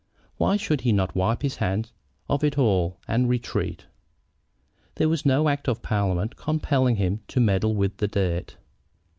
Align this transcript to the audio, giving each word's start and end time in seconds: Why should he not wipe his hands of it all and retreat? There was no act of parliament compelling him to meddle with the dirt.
Why 0.37 0.57
should 0.57 0.81
he 0.81 0.91
not 0.91 1.15
wipe 1.15 1.43
his 1.43 1.57
hands 1.57 1.93
of 2.27 2.43
it 2.43 2.57
all 2.57 2.97
and 3.07 3.29
retreat? 3.29 3.85
There 4.95 5.07
was 5.07 5.27
no 5.27 5.47
act 5.47 5.67
of 5.69 5.83
parliament 5.83 6.35
compelling 6.37 6.95
him 6.95 7.19
to 7.27 7.39
meddle 7.39 7.75
with 7.75 7.97
the 7.97 8.07
dirt. 8.07 8.57